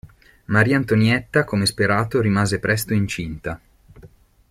Maria 0.45 0.77
Antonietta, 0.77 1.43
come 1.43 1.67
sperato, 1.67 2.21
rimase 2.21 2.57
presto 2.57 2.95
incinta. 2.95 3.61